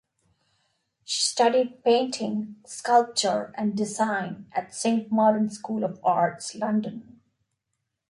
She 1.05 1.21
studied 1.21 1.83
painting, 1.83 2.55
sculpture 2.65 3.53
and 3.55 3.77
design 3.77 4.47
at 4.51 4.73
Saint 4.73 5.11
Martin 5.11 5.51
School 5.51 5.83
of 5.83 5.99
Arts, 6.03 6.55
London. 6.55 7.21